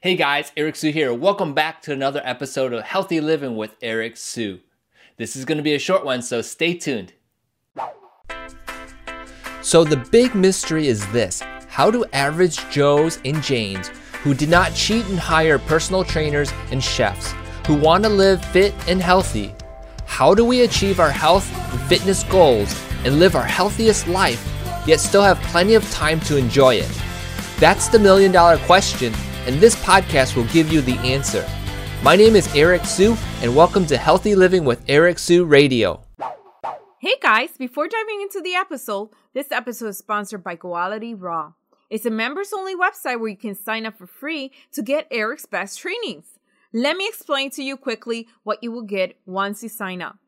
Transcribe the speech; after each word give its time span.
Hey 0.00 0.14
guys, 0.14 0.52
Eric 0.56 0.76
Sue 0.76 0.92
here. 0.92 1.12
Welcome 1.12 1.54
back 1.54 1.82
to 1.82 1.92
another 1.92 2.22
episode 2.22 2.72
of 2.72 2.84
Healthy 2.84 3.20
Living 3.20 3.56
with 3.56 3.74
Eric 3.82 4.16
Sue. 4.16 4.60
This 5.16 5.34
is 5.34 5.44
going 5.44 5.58
to 5.58 5.64
be 5.64 5.74
a 5.74 5.78
short 5.80 6.04
one, 6.04 6.22
so 6.22 6.40
stay 6.40 6.74
tuned. 6.74 7.14
So, 9.60 9.82
the 9.82 9.96
big 9.96 10.36
mystery 10.36 10.86
is 10.86 11.04
this 11.10 11.42
How 11.66 11.90
do 11.90 12.04
average 12.12 12.60
Joes 12.70 13.18
and 13.24 13.42
Janes 13.42 13.88
who 14.22 14.34
did 14.34 14.48
not 14.48 14.72
cheat 14.72 15.04
and 15.06 15.18
hire 15.18 15.58
personal 15.58 16.04
trainers 16.04 16.52
and 16.70 16.82
chefs, 16.82 17.34
who 17.66 17.74
want 17.74 18.04
to 18.04 18.08
live 18.08 18.44
fit 18.44 18.72
and 18.86 19.02
healthy, 19.02 19.52
how 20.06 20.32
do 20.32 20.44
we 20.44 20.60
achieve 20.62 21.00
our 21.00 21.10
health 21.10 21.52
and 21.72 21.80
fitness 21.88 22.22
goals 22.22 22.72
and 23.04 23.18
live 23.18 23.34
our 23.34 23.42
healthiest 23.42 24.06
life, 24.06 24.46
yet 24.86 25.00
still 25.00 25.22
have 25.22 25.42
plenty 25.42 25.74
of 25.74 25.90
time 25.90 26.20
to 26.20 26.36
enjoy 26.36 26.76
it? 26.76 27.02
That's 27.58 27.88
the 27.88 27.98
million 27.98 28.30
dollar 28.30 28.58
question, 28.58 29.12
and 29.48 29.58
this 29.62 29.74
podcast 29.76 30.36
will 30.36 30.44
give 30.44 30.70
you 30.70 30.82
the 30.82 30.98
answer. 30.98 31.48
My 32.02 32.16
name 32.16 32.36
is 32.36 32.54
Eric 32.54 32.84
Sue, 32.84 33.16
and 33.40 33.56
welcome 33.56 33.86
to 33.86 33.96
Healthy 33.96 34.34
Living 34.34 34.62
with 34.66 34.84
Eric 34.88 35.18
Sue 35.18 35.46
Radio. 35.46 36.04
Hey 37.00 37.14
guys, 37.22 37.56
before 37.56 37.88
diving 37.88 38.20
into 38.20 38.42
the 38.42 38.54
episode, 38.54 39.08
this 39.32 39.50
episode 39.50 39.86
is 39.86 39.96
sponsored 39.96 40.44
by 40.44 40.54
Goality 40.54 41.14
Raw. 41.18 41.54
It's 41.88 42.04
a 42.04 42.10
members 42.10 42.52
only 42.52 42.76
website 42.76 43.20
where 43.20 43.30
you 43.30 43.38
can 43.38 43.54
sign 43.54 43.86
up 43.86 43.96
for 43.96 44.06
free 44.06 44.52
to 44.72 44.82
get 44.82 45.08
Eric's 45.10 45.46
best 45.46 45.78
trainings. 45.78 46.26
Let 46.74 46.98
me 46.98 47.08
explain 47.08 47.50
to 47.52 47.62
you 47.62 47.78
quickly 47.78 48.28
what 48.42 48.62
you 48.62 48.70
will 48.70 48.82
get 48.82 49.18
once 49.24 49.62
you 49.62 49.70
sign 49.70 50.02
up. 50.02 50.18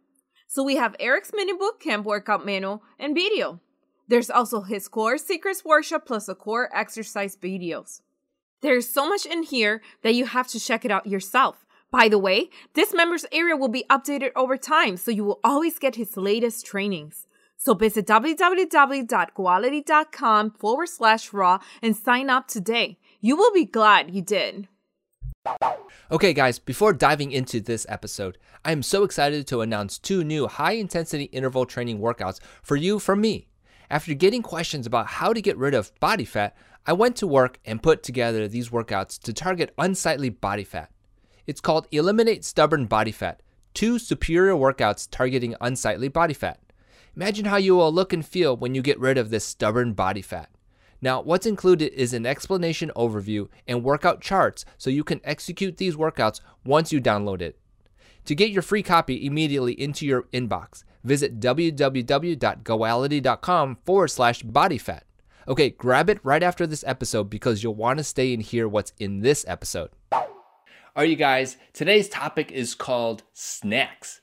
So 0.47 0.63
we 0.63 0.77
have 0.77 0.97
Eric's 0.99 1.33
mini 1.35 1.53
book 1.53 1.79
camp 1.79 2.07
workout 2.07 2.47
manual 2.47 2.83
and 2.99 3.15
video. 3.15 3.61
There's 4.09 4.31
also 4.31 4.63
his 4.63 4.89
core 4.89 5.19
secrets 5.19 5.63
workshop 5.63 6.07
plus 6.07 6.25
the 6.25 6.35
core 6.35 6.71
exercise 6.75 7.37
videos. 7.37 8.01
There's 8.63 8.89
so 8.89 9.09
much 9.09 9.27
in 9.27 9.43
here 9.43 9.83
that 10.03 10.15
you 10.15 10.27
have 10.27 10.47
to 10.49 10.61
check 10.61 10.85
it 10.85 10.91
out 10.91 11.07
yourself. 11.07 11.65
By 11.91 12.09
the 12.09 12.19
way, 12.19 12.51
this 12.75 12.93
members 12.95 13.27
area 13.33 13.57
will 13.57 13.69
be 13.69 13.85
updated 13.91 14.31
over 14.37 14.57
time, 14.57 14.97
so 14.97 15.11
you 15.11 15.25
will 15.25 15.41
always 15.43 15.79
get 15.79 15.97
his 15.97 16.17
latest 16.17 16.65
trainings. 16.67 17.27
So 17.57 17.75
visit 17.75 18.07
www.goality.com 18.07 20.51
forward 20.53 20.89
slash 20.89 21.33
raw 21.33 21.59
and 21.83 21.97
sign 21.97 22.31
up 22.31 22.47
today. 22.49 22.99
You 23.21 23.37
will 23.37 23.53
be 23.53 23.65
glad 23.65 24.15
you 24.15 24.23
did. 24.23 24.69
Okay, 26.11 26.33
guys, 26.33 26.59
before 26.59 26.93
diving 26.93 27.33
into 27.33 27.61
this 27.61 27.87
episode, 27.89 28.39
I 28.65 28.73
am 28.73 28.83
so 28.83 29.05
excited 29.05 29.47
to 29.47 29.63
announce 29.63 29.99
two 29.99 30.25
new 30.25 30.49
high 30.49 30.73
intensity 30.73 31.25
interval 31.25 31.67
training 31.67 31.99
workouts 31.99 32.41
for 32.63 32.77
you 32.77 32.99
from 32.99 33.21
me. 33.21 33.47
After 33.91 34.15
getting 34.15 34.43
questions 34.43 34.87
about 34.87 35.07
how 35.07 35.33
to 35.33 35.43
get 35.43 35.57
rid 35.57 35.75
of 35.75 35.93
body 35.99 36.25
fat, 36.25 36.57
I 36.87 36.95
went 36.95 37.17
to 37.17 37.27
work 37.27 37.59
and 37.65 37.83
put 37.83 38.03
together 38.03 38.49
these 38.49 38.71
workouts 38.71 39.19
to 39.21 39.33
target 39.33 39.75
unsightly 39.77 40.31
body 40.31 40.65
fat. 40.65 40.91
It's 41.47 41.61
called 41.61 41.87
Eliminate 41.91 42.45
Stubborn 42.45 42.87
Body 42.87 43.13
Fat 43.13 43.43
Two 43.75 43.99
Superior 43.99 44.55
Workouts 44.55 45.09
Targeting 45.11 45.55
Unsightly 45.61 46.09
Body 46.09 46.35
Fat. 46.35 46.59
Imagine 47.15 47.45
how 47.45 47.57
you 47.57 47.77
will 47.77 47.93
look 47.93 48.13
and 48.13 48.25
feel 48.25 48.57
when 48.57 48.75
you 48.75 48.83
get 48.83 48.99
rid 48.99 49.19
of 49.19 49.31
this 49.31 49.45
stubborn 49.45 49.93
body 49.93 50.23
fat. 50.23 50.49
Now, 51.03 51.21
what's 51.21 51.47
included 51.47 51.93
is 51.93 52.13
an 52.13 52.27
explanation 52.27 52.91
overview 52.97 53.49
and 53.67 53.85
workout 53.85 54.21
charts 54.21 54.65
so 54.79 54.91
you 54.91 55.05
can 55.05 55.21
execute 55.25 55.77
these 55.77 55.97
workouts 55.97 56.41
once 56.65 56.93
you 56.93 57.01
download 57.01 57.43
it. 57.43 57.59
To 58.27 58.35
get 58.35 58.51
your 58.51 58.63
free 58.63 58.83
copy 58.83 59.27
immediately 59.27 59.81
into 59.81 60.07
your 60.07 60.25
inbox, 60.33 60.85
visit 61.05 61.41
www.goality.com 61.41 63.79
forward 63.85 64.09
slash 64.09 64.43
bodyfat. 64.43 65.01
Okay, 65.51 65.71
grab 65.71 66.09
it 66.09 66.21
right 66.23 66.45
after 66.45 66.65
this 66.65 66.85
episode 66.87 67.25
because 67.25 67.61
you'll 67.61 67.75
want 67.75 67.99
to 67.99 68.05
stay 68.05 68.33
and 68.33 68.41
hear 68.41 68.69
what's 68.69 68.93
in 69.01 69.19
this 69.19 69.45
episode. 69.49 69.91
All 70.13 70.29
right, 70.95 71.11
you 71.11 71.17
guys, 71.17 71.57
today's 71.73 72.09
topic 72.09 72.53
is 72.53 72.77
called 72.77 73.25
snacks. 73.33 74.21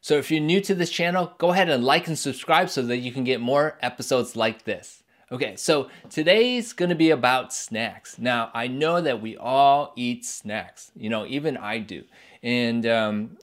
So 0.00 0.18
if 0.18 0.32
you're 0.32 0.40
new 0.40 0.60
to 0.62 0.74
this 0.74 0.90
channel, 0.90 1.32
go 1.38 1.52
ahead 1.52 1.68
and 1.68 1.84
like 1.84 2.08
and 2.08 2.18
subscribe 2.18 2.70
so 2.70 2.82
that 2.82 2.96
you 2.96 3.12
can 3.12 3.22
get 3.22 3.40
more 3.40 3.78
episodes 3.82 4.34
like 4.34 4.64
this. 4.64 5.04
Okay, 5.30 5.54
so 5.54 5.90
today's 6.10 6.72
gonna 6.72 6.96
be 6.96 7.10
about 7.10 7.52
snacks. 7.52 8.18
Now, 8.18 8.50
I 8.52 8.66
know 8.66 9.00
that 9.00 9.22
we 9.22 9.36
all 9.36 9.92
eat 9.94 10.24
snacks, 10.24 10.90
you 10.96 11.08
know, 11.08 11.24
even 11.24 11.56
I 11.56 11.78
do. 11.78 12.02
And 12.42 12.84
um, 12.84 13.38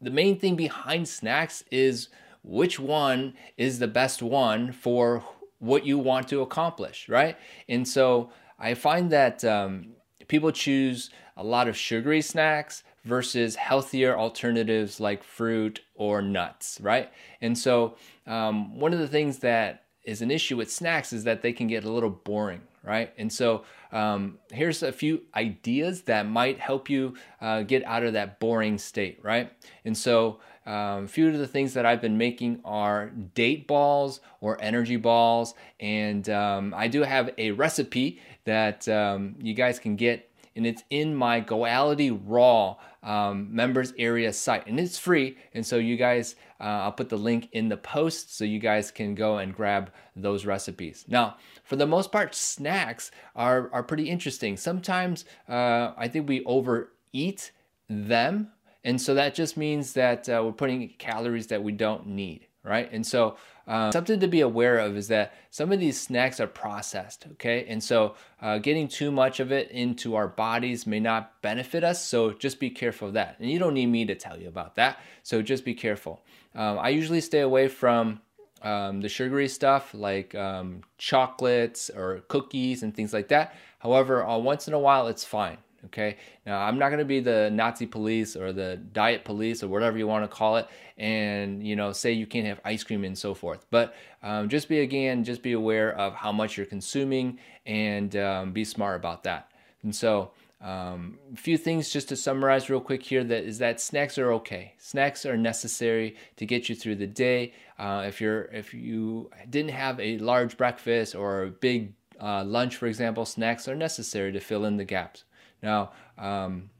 the 0.00 0.10
main 0.10 0.38
thing 0.38 0.56
behind 0.56 1.08
snacks 1.08 1.62
is 1.70 2.08
which 2.42 2.80
one 2.80 3.34
is 3.58 3.80
the 3.80 3.86
best 3.86 4.22
one 4.22 4.72
for 4.72 5.22
what 5.60 5.86
you 5.86 5.98
want 5.98 6.28
to 6.28 6.40
accomplish, 6.40 7.08
right? 7.08 7.36
And 7.68 7.86
so 7.86 8.32
I 8.58 8.74
find 8.74 9.10
that 9.12 9.44
um, 9.44 9.92
people 10.26 10.50
choose 10.50 11.10
a 11.36 11.44
lot 11.44 11.68
of 11.68 11.76
sugary 11.76 12.22
snacks 12.22 12.82
versus 13.04 13.54
healthier 13.54 14.16
alternatives 14.18 15.00
like 15.00 15.22
fruit 15.22 15.80
or 15.94 16.20
nuts, 16.20 16.78
right? 16.82 17.10
And 17.40 17.56
so 17.56 17.96
um, 18.26 18.78
one 18.78 18.92
of 18.92 18.98
the 18.98 19.08
things 19.08 19.38
that 19.38 19.84
is 20.04 20.22
an 20.22 20.30
issue 20.30 20.56
with 20.56 20.70
snacks 20.70 21.12
is 21.12 21.24
that 21.24 21.42
they 21.42 21.52
can 21.52 21.66
get 21.66 21.84
a 21.84 21.90
little 21.90 22.10
boring, 22.10 22.62
right? 22.82 23.12
And 23.18 23.32
so 23.32 23.64
um, 23.92 24.38
here's 24.52 24.82
a 24.82 24.92
few 24.92 25.22
ideas 25.34 26.02
that 26.02 26.26
might 26.26 26.58
help 26.58 26.88
you 26.88 27.14
uh, 27.40 27.62
get 27.62 27.84
out 27.84 28.02
of 28.02 28.14
that 28.14 28.40
boring 28.40 28.78
state, 28.78 29.20
right? 29.22 29.52
And 29.84 29.96
so 29.96 30.40
um, 30.66 31.04
a 31.04 31.08
few 31.08 31.28
of 31.28 31.38
the 31.38 31.46
things 31.46 31.74
that 31.74 31.84
I've 31.84 32.00
been 32.00 32.16
making 32.16 32.60
are 32.64 33.10
date 33.34 33.66
balls 33.66 34.20
or 34.40 34.60
energy 34.60 34.96
balls, 34.96 35.54
and 35.78 36.28
um, 36.28 36.74
I 36.76 36.88
do 36.88 37.02
have 37.02 37.30
a 37.38 37.50
recipe 37.50 38.20
that 38.44 38.88
um, 38.88 39.34
you 39.40 39.54
guys 39.54 39.78
can 39.78 39.96
get 39.96 40.29
and 40.56 40.66
it's 40.66 40.82
in 40.90 41.14
my 41.14 41.40
Goality 41.40 42.18
Raw 42.24 42.76
um, 43.02 43.54
members 43.54 43.92
area 43.98 44.32
site, 44.32 44.66
and 44.66 44.78
it's 44.78 44.98
free. 44.98 45.36
And 45.54 45.64
so 45.64 45.76
you 45.76 45.96
guys, 45.96 46.36
uh, 46.60 46.64
I'll 46.64 46.92
put 46.92 47.08
the 47.08 47.16
link 47.16 47.48
in 47.52 47.68
the 47.68 47.76
post 47.76 48.36
so 48.36 48.44
you 48.44 48.58
guys 48.58 48.90
can 48.90 49.14
go 49.14 49.38
and 49.38 49.54
grab 49.54 49.92
those 50.16 50.44
recipes. 50.44 51.04
Now, 51.08 51.36
for 51.64 51.76
the 51.76 51.86
most 51.86 52.12
part, 52.12 52.34
snacks 52.34 53.10
are 53.34 53.70
are 53.72 53.82
pretty 53.82 54.08
interesting. 54.08 54.56
Sometimes 54.56 55.24
uh, 55.48 55.92
I 55.96 56.08
think 56.08 56.28
we 56.28 56.44
overeat 56.44 57.52
them, 57.88 58.50
and 58.84 59.00
so 59.00 59.14
that 59.14 59.34
just 59.34 59.56
means 59.56 59.94
that 59.94 60.28
uh, 60.28 60.42
we're 60.44 60.52
putting 60.52 60.88
calories 60.98 61.46
that 61.48 61.62
we 61.62 61.72
don't 61.72 62.06
need 62.06 62.46
right? 62.64 62.90
And 62.92 63.06
so 63.06 63.36
um, 63.66 63.92
something 63.92 64.20
to 64.20 64.28
be 64.28 64.40
aware 64.40 64.78
of 64.78 64.96
is 64.96 65.08
that 65.08 65.34
some 65.50 65.72
of 65.72 65.80
these 65.80 66.00
snacks 66.00 66.40
are 66.40 66.46
processed, 66.46 67.26
okay? 67.32 67.64
And 67.68 67.82
so 67.82 68.14
uh, 68.42 68.58
getting 68.58 68.88
too 68.88 69.10
much 69.10 69.40
of 69.40 69.52
it 69.52 69.70
into 69.70 70.14
our 70.16 70.28
bodies 70.28 70.86
may 70.86 71.00
not 71.00 71.40
benefit 71.42 71.84
us, 71.84 72.04
so 72.04 72.32
just 72.32 72.58
be 72.58 72.70
careful 72.70 73.08
of 73.08 73.14
that. 73.14 73.36
And 73.38 73.50
you 73.50 73.58
don't 73.58 73.74
need 73.74 73.86
me 73.86 74.04
to 74.06 74.14
tell 74.14 74.38
you 74.38 74.48
about 74.48 74.74
that, 74.76 74.98
so 75.22 75.42
just 75.42 75.64
be 75.64 75.74
careful. 75.74 76.22
Um, 76.54 76.78
I 76.78 76.88
usually 76.88 77.20
stay 77.20 77.40
away 77.40 77.68
from 77.68 78.20
um, 78.62 79.00
the 79.00 79.08
sugary 79.08 79.48
stuff 79.48 79.94
like 79.94 80.34
um, 80.34 80.82
chocolates 80.98 81.90
or 81.90 82.22
cookies 82.28 82.82
and 82.82 82.94
things 82.94 83.12
like 83.12 83.28
that. 83.28 83.54
However, 83.78 84.26
uh, 84.26 84.36
once 84.36 84.68
in 84.68 84.74
a 84.74 84.78
while, 84.78 85.08
it's 85.08 85.24
fine. 85.24 85.58
Okay. 85.86 86.16
Now, 86.44 86.60
I'm 86.60 86.78
not 86.78 86.88
going 86.88 86.98
to 86.98 87.04
be 87.04 87.20
the 87.20 87.50
Nazi 87.50 87.86
police 87.86 88.36
or 88.36 88.52
the 88.52 88.76
diet 88.76 89.24
police 89.24 89.62
or 89.62 89.68
whatever 89.68 89.96
you 89.96 90.06
want 90.06 90.24
to 90.24 90.28
call 90.28 90.56
it, 90.56 90.68
and 90.98 91.66
you 91.66 91.76
know, 91.76 91.92
say 91.92 92.12
you 92.12 92.26
can't 92.26 92.46
have 92.46 92.60
ice 92.64 92.84
cream 92.84 93.04
and 93.04 93.16
so 93.16 93.34
forth. 93.34 93.64
But 93.70 93.94
um, 94.22 94.48
just 94.48 94.68
be 94.68 94.80
again, 94.80 95.24
just 95.24 95.42
be 95.42 95.52
aware 95.52 95.92
of 95.96 96.14
how 96.14 96.32
much 96.32 96.56
you're 96.56 96.66
consuming 96.66 97.38
and 97.64 98.14
um, 98.16 98.52
be 98.52 98.64
smart 98.64 98.96
about 98.96 99.22
that. 99.24 99.50
And 99.82 99.94
so, 99.94 100.32
um, 100.60 101.18
a 101.32 101.36
few 101.36 101.56
things 101.56 101.88
just 101.88 102.10
to 102.10 102.16
summarize 102.16 102.68
real 102.68 102.80
quick 102.80 103.02
here 103.02 103.24
that 103.24 103.44
is 103.44 103.58
that 103.58 103.80
snacks 103.80 104.18
are 104.18 104.32
okay. 104.34 104.74
Snacks 104.76 105.24
are 105.24 105.36
necessary 105.36 106.16
to 106.36 106.44
get 106.44 106.68
you 106.68 106.74
through 106.74 106.96
the 106.96 107.06
day. 107.06 107.54
Uh, 107.78 108.04
if 108.06 108.20
you're 108.20 108.42
if 108.52 108.74
you 108.74 109.30
didn't 109.48 109.70
have 109.70 109.98
a 109.98 110.18
large 110.18 110.58
breakfast 110.58 111.14
or 111.14 111.44
a 111.44 111.50
big 111.50 111.94
uh, 112.20 112.44
lunch, 112.44 112.76
for 112.76 112.86
example, 112.86 113.24
snacks 113.24 113.66
are 113.68 113.74
necessary 113.74 114.32
to 114.32 114.40
fill 114.40 114.66
in 114.66 114.76
the 114.76 114.84
gaps. 114.84 115.24
Now, 115.62 115.92
um, 116.18 116.70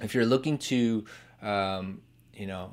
if 0.00 0.14
you're 0.14 0.26
looking 0.26 0.58
to, 0.58 1.04
um, 1.42 2.00
you 2.34 2.46
know, 2.46 2.72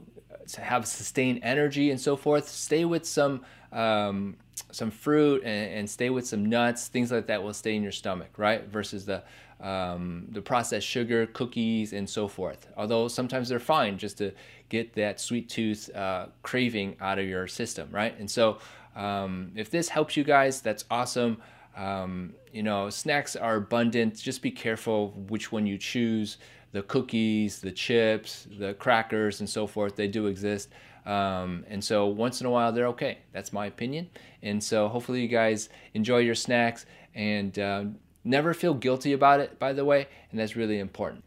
have 0.57 0.85
sustained 0.87 1.39
energy 1.43 1.91
and 1.91 1.99
so 1.99 2.15
forth, 2.15 2.49
stay 2.49 2.85
with 2.85 3.05
some 3.05 3.41
um, 3.71 4.37
some 4.71 4.91
fruit 4.91 5.41
and, 5.43 5.73
and, 5.73 5.89
stay 5.89 6.11
with 6.11 6.27
some 6.27 6.45
nuts, 6.45 6.87
things 6.87 7.11
like 7.11 7.25
that 7.25 7.41
will 7.41 7.55
stay 7.55 7.75
in 7.75 7.81
your 7.81 7.91
stomach, 7.91 8.29
right? 8.37 8.67
Versus 8.67 9.03
the 9.03 9.23
um, 9.61 10.27
the 10.31 10.41
processed 10.41 10.85
sugar, 10.85 11.25
cookies, 11.25 11.93
and 11.93 12.07
so 12.07 12.27
forth. 12.27 12.67
Although 12.75 13.07
sometimes 13.07 13.49
they're 13.49 13.59
fine 13.59 13.97
just 13.97 14.17
to 14.17 14.31
get 14.69 14.93
that 14.95 15.19
sweet 15.19 15.47
tooth 15.47 15.89
uh, 15.95 16.27
craving 16.41 16.97
out 16.99 17.17
of 17.17 17.25
your 17.25 17.47
system, 17.47 17.87
right? 17.89 18.17
And 18.19 18.29
so, 18.29 18.59
um, 18.95 19.51
if 19.55 19.71
this 19.71 19.89
helps 19.89 20.17
you 20.17 20.23
guys, 20.23 20.61
that's 20.61 20.83
awesome. 20.91 21.37
Um, 21.75 22.33
you 22.51 22.63
know, 22.63 22.89
snacks 22.89 23.35
are 23.35 23.55
abundant. 23.55 24.19
Just 24.19 24.41
be 24.41 24.51
careful 24.51 25.11
which 25.29 25.51
one 25.51 25.65
you 25.65 25.77
choose. 25.77 26.37
The 26.71 26.83
cookies, 26.83 27.59
the 27.59 27.71
chips, 27.71 28.47
the 28.57 28.73
crackers, 28.75 29.39
and 29.39 29.49
so 29.49 29.67
forth, 29.67 29.95
they 29.95 30.07
do 30.07 30.27
exist. 30.27 30.69
Um, 31.05 31.65
and 31.67 31.83
so 31.83 32.07
once 32.07 32.41
in 32.41 32.47
a 32.47 32.49
while, 32.49 32.71
they're 32.71 32.87
okay. 32.87 33.19
That's 33.31 33.53
my 33.53 33.67
opinion. 33.67 34.09
And 34.41 34.63
so 34.63 34.87
hopefully 34.87 35.21
you 35.21 35.27
guys 35.27 35.69
enjoy 35.93 36.19
your 36.19 36.35
snacks. 36.35 36.85
And 37.13 37.57
um, 37.59 37.97
Never 38.23 38.53
feel 38.53 38.73
guilty 38.73 39.13
about 39.13 39.41
it, 39.41 39.59
by 39.59 39.73
the 39.73 39.83
way, 39.83 40.07
and 40.31 40.39
that's 40.39 40.55
really 40.55 40.79
important. 40.79 41.23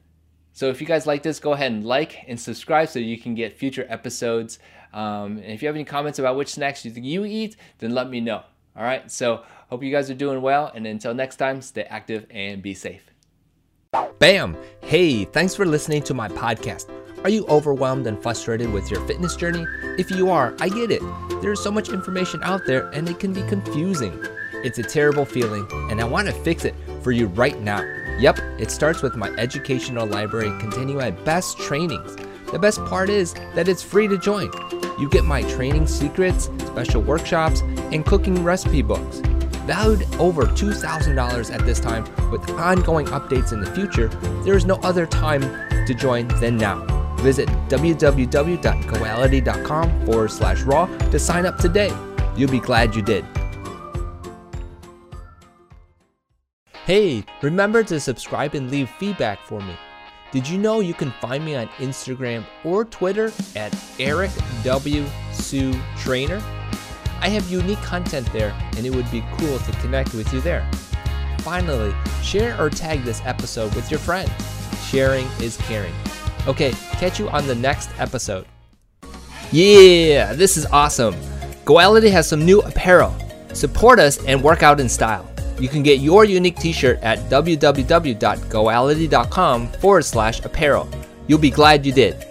So 0.53 0.71
if 0.71 0.81
you 0.81 0.87
guys 0.87 1.07
like 1.07 1.23
this, 1.23 1.39
go 1.39 1.53
ahead 1.53 1.71
and 1.71 1.85
like 1.85 2.25
and 2.27 2.41
subscribe 2.41 2.89
so 2.89 2.99
you 2.99 3.19
can 3.19 3.35
get 3.35 3.53
future 3.59 3.87
episodes. 3.91 4.59
Um, 4.95 5.37
and 5.37 5.53
if 5.53 5.61
you 5.61 5.69
have 5.69 5.77
any 5.77 5.85
comments 5.85 6.19
about 6.19 6.37
which 6.37 6.49
snacks 6.49 6.87
you 6.87 6.91
think 6.91 7.05
you 7.05 7.27
eat, 7.27 7.57
then 7.79 7.95
let 7.95 8.09
me 8.09 8.23
know. 8.23 8.43
All 8.75 8.83
right. 8.83 9.11
So 9.11 9.43
hope 9.69 9.83
you 9.83 9.91
guys 9.91 10.11
are 10.11 10.15
doing 10.15 10.43
well. 10.43 10.71
And 10.75 10.87
until 10.87 11.15
next 11.15 11.37
time, 11.37 11.63
stay 11.63 11.85
active 11.85 12.27
and 12.31 12.63
be 12.63 12.75
safe. 12.75 13.03
Bam! 14.19 14.57
Hey, 14.81 15.25
thanks 15.25 15.55
for 15.55 15.65
listening 15.65 16.03
to 16.03 16.15
my 16.15 16.29
podcast. 16.29 16.91
Are 17.25 17.31
you 17.31 17.47
overwhelmed 17.49 18.07
and 18.07 18.23
frustrated 18.23 18.73
with 18.73 18.91
your 18.91 19.05
fitness 19.07 19.37
journey? 19.37 19.65
If 19.99 20.11
you 20.11 20.31
are, 20.31 20.55
I 20.61 20.69
get 20.69 20.91
it. 20.91 21.03
There's 21.43 21.63
so 21.63 21.71
much 21.71 21.89
information 21.89 22.41
out 22.43 22.67
there 22.67 22.89
and 22.91 23.09
it 23.09 23.19
can 23.19 23.33
be 23.33 23.43
confusing. 23.43 24.23
It's 24.65 24.79
a 24.79 24.83
terrible 24.83 25.25
feeling, 25.25 25.67
and 25.91 26.01
I 26.01 26.05
want 26.05 26.27
to 26.29 26.33
fix 26.33 26.65
it 26.65 26.75
for 27.03 27.13
you 27.13 27.27
right 27.29 27.61
now. 27.61 27.83
Yep, 28.19 28.39
it 28.59 28.71
starts 28.71 29.03
with 29.03 29.15
my 29.15 29.29
educational 29.37 30.07
library 30.07 30.49
containing 30.59 30.97
my 30.97 31.11
best 31.11 31.59
trainings. 31.59 32.17
The 32.51 32.59
best 32.59 32.85
part 32.87 33.11
is 33.11 33.35
that 33.55 33.69
it's 33.69 33.83
free 33.83 34.09
to 34.09 34.19
join. 34.19 34.51
You 34.99 35.09
get 35.11 35.25
my 35.25 35.43
training 35.43 35.87
secrets, 35.87 36.45
special 36.59 37.03
workshops, 37.03 37.61
and 37.93 38.05
cooking 38.05 38.43
recipe 38.43 38.83
books. 38.83 39.21
Valued 39.67 40.07
over 40.21 40.45
$2,000 40.45 41.53
at 41.53 41.67
this 41.67 41.81
time, 41.81 42.05
with 42.31 42.49
ongoing 42.51 43.07
updates 43.07 43.53
in 43.53 43.61
the 43.61 43.73
future, 43.73 44.07
there 44.45 44.57
is 44.57 44.65
no 44.65 44.77
other 44.77 45.07
time 45.07 45.43
to 45.87 45.95
join 45.95 46.29
than 46.41 46.57
now. 46.57 46.85
Visit 47.17 47.49
www.goality.com 47.69 50.07
forward 50.07 50.31
slash 50.31 50.63
raw 50.63 50.87
to 50.87 51.19
sign 51.19 51.45
up 51.47 51.59
today. 51.59 51.93
You'll 52.37 52.51
be 52.51 52.61
glad 52.61 52.95
you 52.95 53.03
did. 53.03 53.25
Hey, 56.85 57.25
remember 57.43 57.83
to 57.83 57.99
subscribe 57.99 58.55
and 58.55 58.71
leave 58.71 58.89
feedback 58.91 59.41
for 59.41 59.61
me. 59.61 59.75
Did 60.31 60.49
you 60.49 60.59
know 60.59 60.79
you 60.79 60.95
can 60.95 61.11
find 61.21 61.45
me 61.45 61.57
on 61.57 61.67
Instagram 61.79 62.45
or 62.63 62.85
Twitter 62.85 63.33
at 63.57 63.77
Eric 63.99 64.31
W. 64.63 65.05
Sue 65.33 65.75
Trainer? 65.97 66.41
I 67.21 67.29
have 67.29 67.51
unique 67.51 67.83
content 67.83 68.33
there, 68.33 68.55
and 68.77 68.87
it 68.87 68.95
would 68.95 69.11
be 69.11 69.25
cool 69.39 69.59
to 69.59 69.73
connect 69.81 70.15
with 70.15 70.33
you 70.33 70.41
there. 70.41 70.69
Finally, 71.41 71.95
share 72.23 72.59
or 72.61 72.71
tag 72.71 73.03
this 73.05 73.21
episode 73.25 73.75
with 73.75 73.91
your 73.91 74.01
friends. 74.01 74.31
Sharing 74.89 75.27
is 75.41 75.57
caring. 75.59 75.95
Okay, 76.47 76.73
catch 76.93 77.19
you 77.19 77.29
on 77.31 77.47
the 77.47 77.55
next 77.55 77.91
episode. 77.99 78.47
Yeah, 79.53 80.33
this 80.33 80.57
is 80.57 80.67
awesome. 80.67 81.15
Goality 81.65 82.11
has 82.11 82.29
some 82.29 82.45
new 82.45 82.61
apparel. 82.61 83.15
Support 83.53 83.99
us 83.99 84.25
and 84.25 84.43
work 84.43 84.63
out 84.63 84.81
in 84.81 84.89
style. 84.89 85.29
You 85.59 85.69
can 85.69 85.83
get 85.83 86.01
your 86.01 86.25
unique 86.25 86.57
t 86.57 86.73
shirt 86.73 86.99
at 87.03 87.19
www.goality.com 87.31 89.73
forward 89.73 90.05
slash 90.05 90.45
apparel. 90.45 90.89
You'll 91.27 91.39
be 91.39 91.51
glad 91.51 91.87
you 91.87 91.93
did. 91.93 92.26